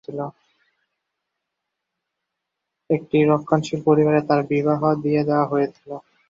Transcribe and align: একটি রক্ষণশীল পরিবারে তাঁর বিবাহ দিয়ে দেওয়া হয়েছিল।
একটি 2.89 3.17
রক্ষণশীল 3.23 3.79
পরিবারে 3.87 4.19
তাঁর 4.27 4.41
বিবাহ 4.49 4.81
দিয়ে 5.03 5.21
দেওয়া 5.23 5.45
হয়েছিল। 5.45 5.89